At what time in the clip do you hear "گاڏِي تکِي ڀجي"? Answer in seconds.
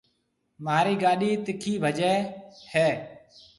1.03-2.13